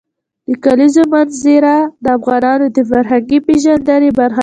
[0.47, 4.39] د کلیزو منظره د افغانانو د فرهنګي پیژندنې برخه ده.